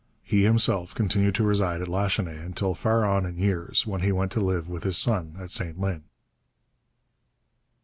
[0.23, 4.31] He himself continued to reside at Lachenaie until far on in years, when he went
[4.31, 6.05] to live with his son at St Lin.